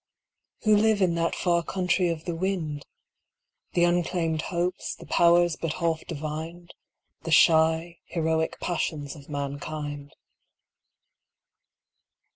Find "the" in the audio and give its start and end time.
2.25-2.33, 3.73-3.83, 4.95-5.05, 7.21-7.29